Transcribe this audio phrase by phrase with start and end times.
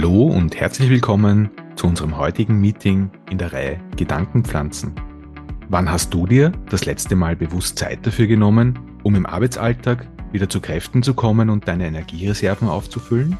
[0.00, 4.92] Hallo und herzlich willkommen zu unserem heutigen Meeting in der Reihe Gedankenpflanzen.
[5.70, 10.48] Wann hast du dir das letzte Mal bewusst Zeit dafür genommen, um im Arbeitsalltag wieder
[10.48, 13.36] zu Kräften zu kommen und deine Energiereserven aufzufüllen?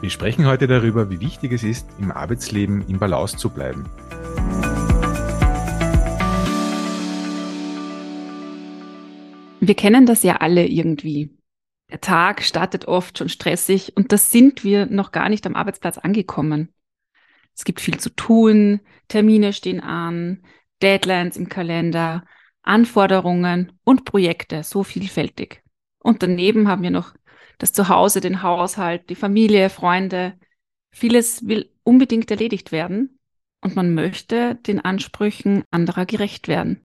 [0.00, 3.86] Wir sprechen heute darüber, wie wichtig es ist, im Arbeitsleben im Balance zu bleiben.
[9.58, 11.41] Wir kennen das ja alle irgendwie.
[11.92, 15.98] Der Tag startet oft schon stressig und das sind wir noch gar nicht am Arbeitsplatz
[15.98, 16.72] angekommen.
[17.54, 20.42] Es gibt viel zu tun, Termine stehen an,
[20.80, 22.24] Deadlines im Kalender,
[22.62, 25.62] Anforderungen und Projekte, so vielfältig.
[25.98, 27.12] Und daneben haben wir noch
[27.58, 30.32] das Zuhause, den Haushalt, die Familie, Freunde.
[30.92, 33.18] Vieles will unbedingt erledigt werden
[33.60, 36.86] und man möchte den Ansprüchen anderer gerecht werden.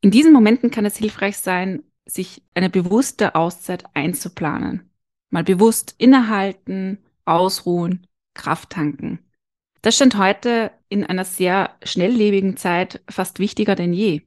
[0.00, 4.90] In diesen Momenten kann es hilfreich sein, sich eine bewusste Auszeit einzuplanen.
[5.30, 9.20] Mal bewusst innehalten, ausruhen, Kraft tanken.
[9.82, 14.22] Das scheint heute in einer sehr schnelllebigen Zeit fast wichtiger denn je.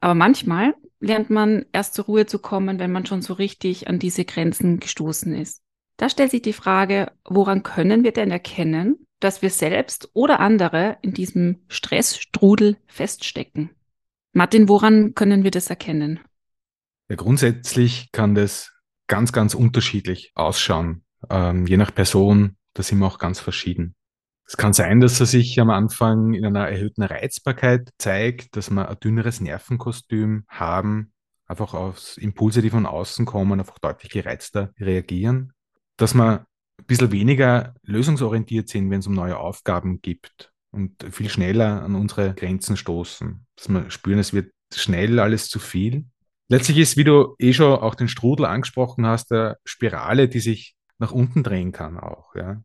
[0.00, 3.98] Aber manchmal lernt man erst zur Ruhe zu kommen, wenn man schon so richtig an
[3.98, 5.62] diese Grenzen gestoßen ist.
[5.96, 10.98] Da stellt sich die Frage, woran können wir denn erkennen, dass wir selbst oder andere
[11.02, 13.70] in diesem Stressstrudel feststecken?
[14.32, 16.20] Martin, woran können wir das erkennen?
[17.08, 18.72] Ja, grundsätzlich kann das
[19.06, 21.04] ganz, ganz unterschiedlich ausschauen.
[21.30, 23.94] Ähm, je nach Person, da sind wir auch ganz verschieden.
[24.44, 28.88] Es kann sein, dass er sich am Anfang in einer erhöhten Reizbarkeit zeigt, dass wir
[28.88, 31.12] ein dünneres Nervenkostüm haben,
[31.46, 35.52] einfach auf Impulse, die von außen kommen, einfach deutlich gereizter reagieren.
[35.96, 36.46] Dass wir
[36.78, 41.94] ein bisschen weniger lösungsorientiert sind, wenn es um neue Aufgaben gibt und viel schneller an
[41.94, 43.46] unsere Grenzen stoßen.
[43.56, 46.06] Dass wir spüren, es wird schnell alles zu viel
[46.48, 50.76] Letztlich ist, wie du eh schon auch den Strudel angesprochen hast, der Spirale, die sich
[50.98, 52.34] nach unten drehen kann auch.
[52.34, 52.62] Ja.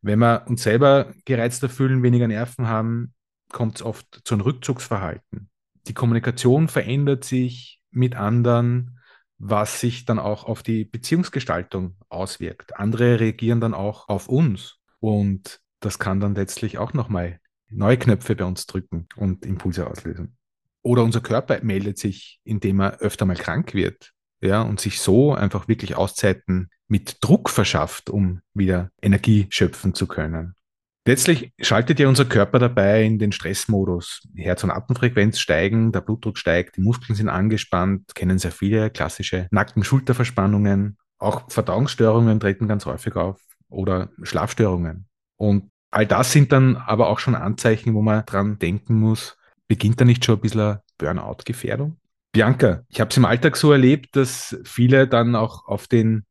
[0.00, 3.14] Wenn wir uns selber gereizter fühlen, weniger Nerven haben,
[3.50, 5.50] kommt es oft zu einem Rückzugsverhalten.
[5.86, 8.98] Die Kommunikation verändert sich mit anderen,
[9.38, 12.76] was sich dann auch auf die Beziehungsgestaltung auswirkt.
[12.76, 18.36] Andere reagieren dann auch auf uns und das kann dann letztlich auch nochmal neue Knöpfe
[18.36, 20.36] bei uns drücken und Impulse auslösen.
[20.82, 24.12] Oder unser Körper meldet sich, indem er öfter mal krank wird.
[24.40, 30.08] Ja, und sich so einfach wirklich Auszeiten mit Druck verschafft, um wieder Energie schöpfen zu
[30.08, 30.56] können.
[31.04, 34.22] Letztlich schaltet ja unser Körper dabei in den Stressmodus.
[34.36, 39.48] Herz- und Atemfrequenz steigen, der Blutdruck steigt, die Muskeln sind angespannt, kennen sehr viele klassische
[39.50, 40.98] Nacken-Schulterverspannungen.
[41.18, 45.06] Auch Verdauungsstörungen treten ganz häufig auf oder Schlafstörungen.
[45.36, 49.36] Und all das sind dann aber auch schon Anzeichen, wo man dran denken muss,
[49.72, 51.96] Beginnt da nicht schon ein bisschen Burnout-Gefährdung?
[52.30, 56.26] Bianca, ich habe es im Alltag so erlebt, dass viele dann auch auf den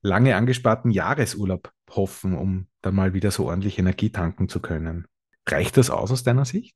[0.00, 5.06] lange angesparten Jahresurlaub hoffen, um dann mal wieder so ordentlich Energie tanken zu können.
[5.48, 6.74] Reicht das aus aus deiner Sicht?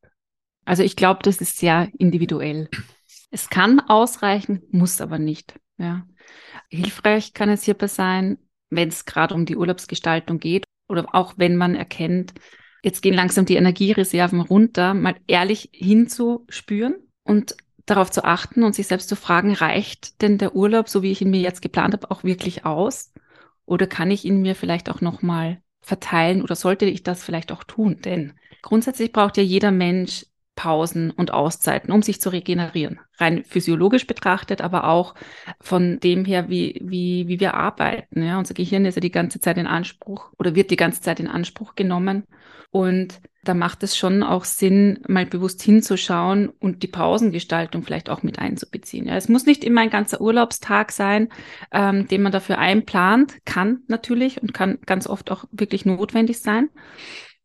[0.64, 2.70] Also ich glaube, das ist sehr individuell.
[3.32, 5.58] Es kann ausreichen, muss aber nicht.
[5.76, 6.06] Ja.
[6.70, 8.38] Hilfreich kann es hierbei sein,
[8.70, 12.32] wenn es gerade um die Urlaubsgestaltung geht oder auch wenn man erkennt,
[12.86, 18.86] jetzt gehen langsam die Energiereserven runter, mal ehrlich hinzuspüren und darauf zu achten und sich
[18.86, 22.12] selbst zu fragen, reicht denn der Urlaub, so wie ich ihn mir jetzt geplant habe,
[22.12, 23.12] auch wirklich aus?
[23.64, 27.64] Oder kann ich ihn mir vielleicht auch nochmal verteilen oder sollte ich das vielleicht auch
[27.64, 28.00] tun?
[28.02, 33.00] Denn grundsätzlich braucht ja jeder Mensch Pausen und Auszeiten, um sich zu regenerieren.
[33.18, 35.14] Rein physiologisch betrachtet, aber auch
[35.60, 38.22] von dem her, wie, wie, wie wir arbeiten.
[38.22, 41.20] Ja, unser Gehirn ist ja die ganze Zeit in Anspruch oder wird die ganze Zeit
[41.20, 42.24] in Anspruch genommen.
[42.70, 48.22] Und da macht es schon auch Sinn, mal bewusst hinzuschauen und die Pausengestaltung vielleicht auch
[48.22, 49.06] mit einzubeziehen.
[49.06, 51.28] Ja, es muss nicht immer ein ganzer Urlaubstag sein,
[51.72, 56.68] ähm, den man dafür einplant, kann natürlich und kann ganz oft auch wirklich notwendig sein.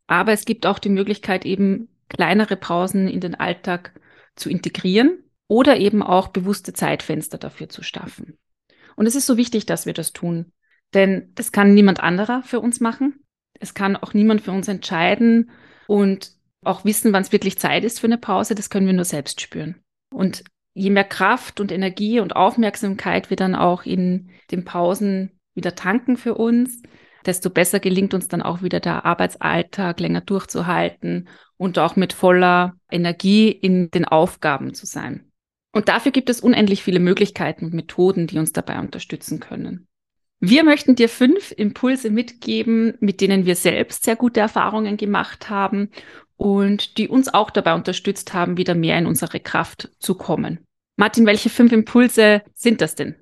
[0.07, 3.93] Aber es gibt auch die Möglichkeit, eben kleinere Pausen in den Alltag
[4.35, 8.37] zu integrieren oder eben auch bewusste Zeitfenster dafür zu schaffen.
[8.95, 10.53] Und es ist so wichtig, dass wir das tun,
[10.93, 13.25] denn das kann niemand anderer für uns machen.
[13.59, 15.51] Es kann auch niemand für uns entscheiden
[15.87, 16.31] und
[16.63, 18.55] auch wissen, wann es wirklich Zeit ist für eine Pause.
[18.55, 19.75] Das können wir nur selbst spüren.
[20.13, 25.75] Und je mehr Kraft und Energie und Aufmerksamkeit wir dann auch in den Pausen wieder
[25.75, 26.81] tanken für uns,
[27.25, 31.27] desto besser gelingt uns dann auch wieder der Arbeitsalltag länger durchzuhalten
[31.57, 35.30] und auch mit voller Energie in den Aufgaben zu sein.
[35.71, 39.87] Und dafür gibt es unendlich viele Möglichkeiten und Methoden, die uns dabei unterstützen können.
[40.39, 45.89] Wir möchten dir fünf Impulse mitgeben, mit denen wir selbst sehr gute Erfahrungen gemacht haben
[46.35, 50.65] und die uns auch dabei unterstützt haben, wieder mehr in unsere Kraft zu kommen.
[50.97, 53.15] Martin, welche fünf Impulse sind das denn?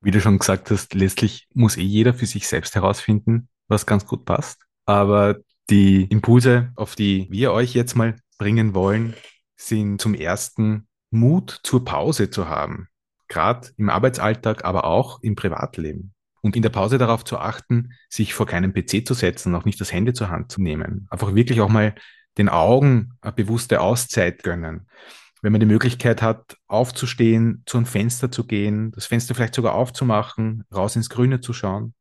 [0.00, 4.06] Wie du schon gesagt hast, letztlich muss eh jeder für sich selbst herausfinden, was ganz
[4.06, 4.62] gut passt.
[4.86, 5.36] Aber
[5.68, 9.14] die Impulse, auf die wir euch jetzt mal bringen wollen,
[9.56, 12.88] sind zum ersten Mut zur Pause zu haben.
[13.28, 16.12] Gerade im Arbeitsalltag, aber auch im Privatleben.
[16.42, 19.80] Und in der Pause darauf zu achten, sich vor keinem PC zu setzen, auch nicht
[19.80, 21.08] das Handy zur Hand zu nehmen.
[21.10, 21.94] Einfach wirklich auch mal
[22.38, 24.86] den Augen eine bewusste Auszeit gönnen.
[25.42, 29.74] Wenn man die Möglichkeit hat, aufzustehen, zu einem Fenster zu gehen, das Fenster vielleicht sogar
[29.74, 31.94] aufzumachen, raus ins Grüne zu schauen.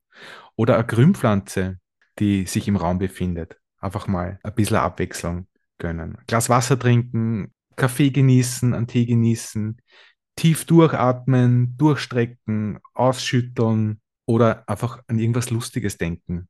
[0.56, 1.80] Oder eine Grünpflanze,
[2.20, 3.58] die sich im Raum befindet.
[3.80, 5.48] Einfach mal ein bisschen Abwechslung
[5.78, 6.18] gönnen.
[6.28, 9.82] Glas Wasser trinken, Kaffee genießen, einen Tee genießen,
[10.36, 16.48] tief durchatmen, durchstrecken, ausschütteln oder einfach an irgendwas Lustiges denken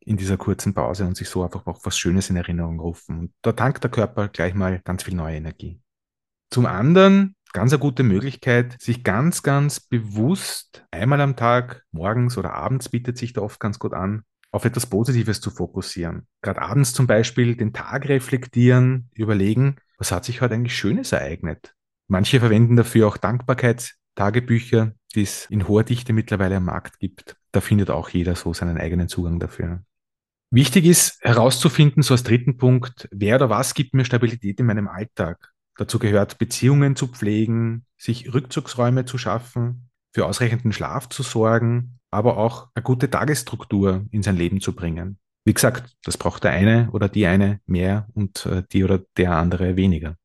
[0.00, 3.18] in dieser kurzen Pause und sich so einfach auch was Schönes in Erinnerung rufen.
[3.18, 5.80] Und da tankt der Körper gleich mal ganz viel neue Energie.
[6.50, 12.54] Zum anderen ganz eine gute Möglichkeit, sich ganz, ganz bewusst einmal am Tag, morgens oder
[12.54, 16.26] abends bietet sich da oft ganz gut an, auf etwas Positives zu fokussieren.
[16.40, 21.74] Gerade abends zum Beispiel den Tag reflektieren, überlegen, was hat sich heute eigentlich Schönes ereignet.
[22.08, 27.36] Manche verwenden dafür auch Dankbarkeitstagebücher, die es in hoher Dichte mittlerweile am Markt gibt.
[27.52, 29.82] Da findet auch jeder so seinen eigenen Zugang dafür.
[30.50, 34.88] Wichtig ist herauszufinden, so als dritten Punkt, wer oder was gibt mir Stabilität in meinem
[34.88, 35.52] Alltag?
[35.76, 42.38] Dazu gehört, Beziehungen zu pflegen, sich Rückzugsräume zu schaffen, für ausreichenden Schlaf zu sorgen, aber
[42.38, 45.18] auch eine gute Tagesstruktur in sein Leben zu bringen.
[45.46, 49.36] Wie gesagt, das braucht der eine oder die eine mehr und äh, die oder der
[49.36, 50.16] andere weniger.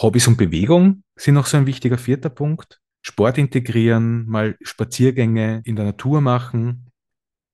[0.00, 2.80] Hobbys und Bewegung sind noch so ein wichtiger vierter Punkt.
[3.02, 6.90] Sport integrieren, mal Spaziergänge in der Natur machen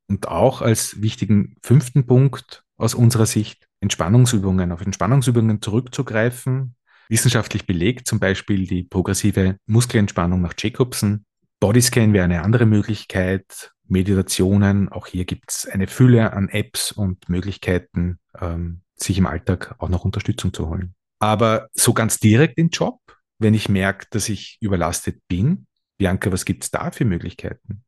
[0.07, 6.77] und auch als wichtigen fünften Punkt aus unserer Sicht Entspannungsübungen, auf Entspannungsübungen zurückzugreifen.
[7.09, 11.25] Wissenschaftlich belegt zum Beispiel die progressive Muskelentspannung nach Jacobson.
[11.59, 13.73] Bodyscan wäre eine andere Möglichkeit.
[13.89, 19.75] Meditationen, auch hier gibt es eine Fülle an Apps und Möglichkeiten, ähm, sich im Alltag
[19.79, 20.95] auch noch Unterstützung zu holen.
[21.19, 23.01] Aber so ganz direkt im Job,
[23.39, 25.67] wenn ich merke, dass ich überlastet bin,
[25.99, 27.83] Bianca, was gibt es da für Möglichkeiten?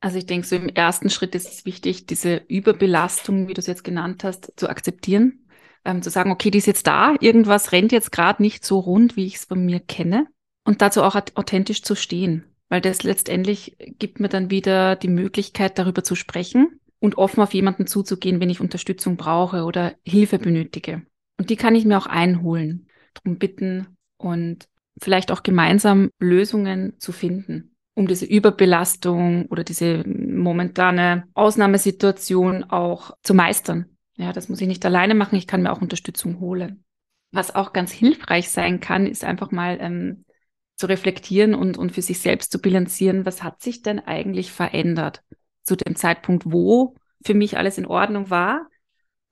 [0.00, 3.66] Also ich denke, so im ersten Schritt ist es wichtig, diese Überbelastung, wie du es
[3.66, 5.46] jetzt genannt hast, zu akzeptieren.
[5.84, 9.16] Ähm, zu sagen, okay, die ist jetzt da, irgendwas rennt jetzt gerade nicht so rund,
[9.16, 10.26] wie ich es von mir kenne.
[10.64, 12.44] Und dazu auch authentisch zu stehen.
[12.70, 17.52] Weil das letztendlich gibt mir dann wieder die Möglichkeit, darüber zu sprechen und offen auf
[17.52, 21.02] jemanden zuzugehen, wenn ich Unterstützung brauche oder Hilfe benötige.
[21.36, 24.68] Und die kann ich mir auch einholen, darum bitten und
[24.98, 27.70] vielleicht auch gemeinsam Lösungen zu finden
[28.00, 33.86] um diese Überbelastung oder diese momentane Ausnahmesituation auch zu meistern.
[34.16, 36.84] Ja, das muss ich nicht alleine machen, ich kann mir auch Unterstützung holen.
[37.32, 40.24] Was auch ganz hilfreich sein kann, ist einfach mal ähm,
[40.80, 45.22] zu reflektieren und, und für sich selbst zu bilanzieren, was hat sich denn eigentlich verändert
[45.62, 48.66] zu dem Zeitpunkt, wo für mich alles in Ordnung war,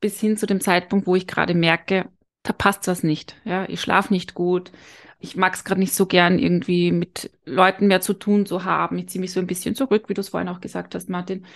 [0.01, 2.11] bis hin zu dem Zeitpunkt, wo ich gerade merke,
[2.43, 3.35] da passt was nicht.
[3.45, 4.73] Ja, ich schlafe nicht gut,
[5.21, 8.99] ich mag es gerade nicht so gern, irgendwie mit Leuten mehr zu tun zu haben.
[8.99, 11.47] Ich ziehe mich so ein bisschen zurück, wie du es vorhin auch gesagt hast, Martin.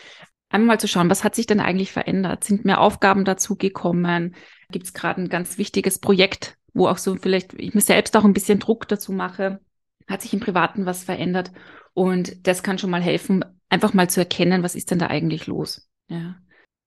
[0.49, 2.45] Einmal mal zu schauen, was hat sich denn eigentlich verändert?
[2.45, 4.37] Sind mehr Aufgaben dazu gekommen?
[4.71, 8.25] Gibt es gerade ein ganz wichtiges Projekt, wo auch so vielleicht ich mir selbst auch
[8.25, 9.61] ein bisschen Druck dazu mache?
[10.09, 11.53] Hat sich im Privaten was verändert?
[11.95, 15.47] Und das kann schon mal helfen, einfach mal zu erkennen, was ist denn da eigentlich
[15.47, 15.89] los?
[16.09, 16.37] Ja.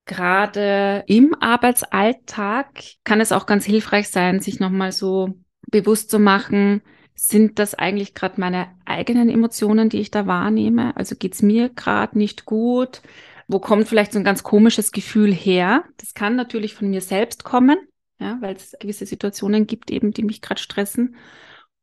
[0.05, 2.67] Gerade im Arbeitsalltag
[3.03, 5.29] kann es auch ganz hilfreich sein, sich nochmal so
[5.67, 6.81] bewusst zu machen,
[7.15, 10.95] sind das eigentlich gerade meine eigenen Emotionen, die ich da wahrnehme?
[10.97, 13.01] Also geht's mir gerade nicht gut?
[13.47, 15.85] Wo kommt vielleicht so ein ganz komisches Gefühl her?
[15.97, 17.77] Das kann natürlich von mir selbst kommen,
[18.19, 21.15] ja, weil es gewisse Situationen gibt, eben, die mich gerade stressen.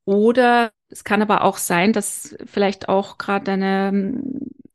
[0.05, 4.23] Oder es kann aber auch sein, dass vielleicht auch gerade eine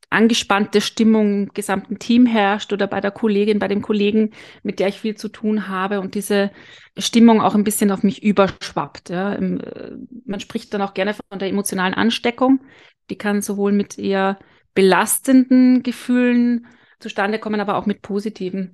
[0.10, 4.32] angespannte Stimmung im gesamten Team herrscht oder bei der Kollegin, bei dem Kollegen,
[4.64, 6.52] mit der ich viel zu tun habe und diese
[6.98, 9.10] Stimmung auch ein bisschen auf mich überschwappt.
[9.10, 9.34] Ja.
[9.34, 12.62] Äh, man spricht dann auch gerne von der emotionalen Ansteckung.
[13.10, 14.40] Die kann sowohl mit eher
[14.74, 16.68] belastenden Gefühlen
[17.00, 18.74] zustande kommen, aber auch mit positiven.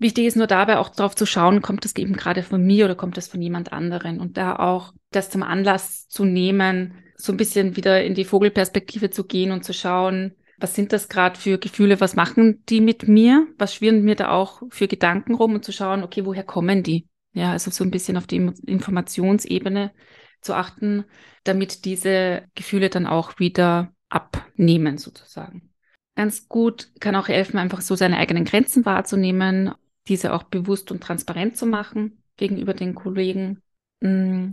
[0.00, 2.94] Wichtig ist nur dabei auch darauf zu schauen, kommt das eben gerade von mir oder
[2.94, 4.18] kommt das von jemand anderen?
[4.18, 9.10] Und da auch das zum Anlass zu nehmen, so ein bisschen wieder in die Vogelperspektive
[9.10, 13.08] zu gehen und zu schauen, was sind das gerade für Gefühle, was machen die mit
[13.08, 16.82] mir, was schwirren mir da auch für Gedanken rum und zu schauen, okay, woher kommen
[16.82, 17.06] die?
[17.32, 19.92] Ja, also so ein bisschen auf die Informationsebene
[20.40, 21.04] zu achten,
[21.44, 25.70] damit diese Gefühle dann auch wieder abnehmen sozusagen.
[26.16, 29.72] Ganz gut kann auch helfen, einfach so seine eigenen Grenzen wahrzunehmen,
[30.10, 33.62] diese auch bewusst und transparent zu machen gegenüber den Kollegen.
[34.00, 34.50] Mm,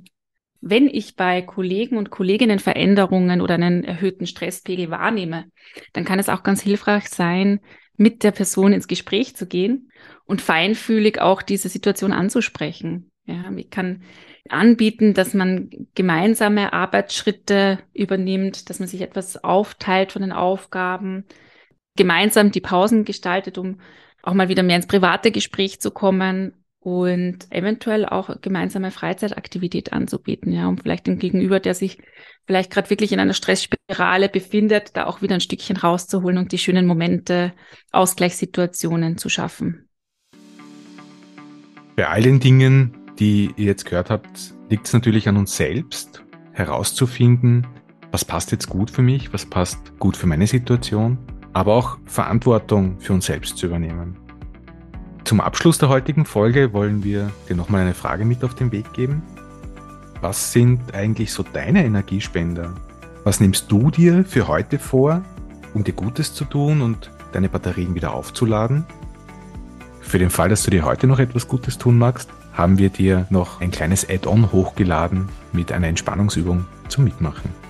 [0.61, 5.51] Wenn ich bei Kollegen und Kolleginnen Veränderungen oder einen erhöhten Stresspegel wahrnehme,
[5.93, 7.59] dann kann es auch ganz hilfreich sein,
[7.97, 9.91] mit der Person ins Gespräch zu gehen
[10.25, 13.11] und feinfühlig auch diese Situation anzusprechen.
[13.25, 14.03] Ja, ich kann
[14.49, 21.25] anbieten, dass man gemeinsame Arbeitsschritte übernimmt, dass man sich etwas aufteilt von den Aufgaben,
[21.95, 23.81] gemeinsam die Pausen gestaltet, um
[24.27, 30.51] auch mal wieder mehr ins private Gespräch zu kommen und eventuell auch gemeinsame Freizeitaktivität anzubieten,
[30.51, 31.97] ja, um vielleicht den Gegenüber, der sich
[32.45, 36.57] vielleicht gerade wirklich in einer Stressspirale befindet, da auch wieder ein Stückchen rauszuholen und die
[36.57, 37.53] schönen Momente,
[37.91, 39.87] Ausgleichssituationen zu schaffen.
[41.95, 46.23] Bei all den Dingen, die ihr jetzt gehört habt, liegt es natürlich an uns selbst,
[46.51, 47.65] herauszufinden,
[48.11, 51.17] was passt jetzt gut für mich, was passt gut für meine Situation,
[51.57, 54.15] aber auch Verantwortung für uns selbst zu übernehmen.
[55.23, 58.93] Zum Abschluss der heutigen Folge wollen wir dir nochmal eine Frage mit auf den Weg
[58.93, 59.23] geben.
[60.21, 62.75] Was sind eigentlich so deine Energiespender?
[63.23, 65.23] Was nimmst du dir für heute vor,
[65.73, 68.85] um dir Gutes zu tun und deine Batterien wieder aufzuladen?
[70.01, 73.25] Für den Fall, dass du dir heute noch etwas Gutes tun magst, haben wir dir
[73.31, 77.66] noch ein kleines Add-on hochgeladen mit einer Entspannungsübung zum Mitmachen.